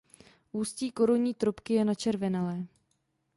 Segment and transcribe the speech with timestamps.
[0.51, 2.67] Ústí korunní trubky je načervenalé.